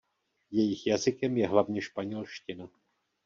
Jejich 0.51 0.87
jazykem 0.87 1.37
je 1.37 1.47
hlavně 1.47 1.81
španělština. 1.81 2.69